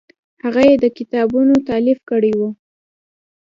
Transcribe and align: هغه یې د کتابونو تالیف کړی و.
هغه 0.43 0.61
یې 0.69 0.75
د 0.83 0.85
کتابونو 0.97 1.53
تالیف 1.69 1.99
کړی 2.09 2.31
و. 2.39 2.41